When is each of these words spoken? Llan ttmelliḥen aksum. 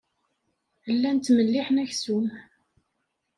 Llan 0.93 1.17
ttmelliḥen 1.19 1.81
aksum. 1.83 2.25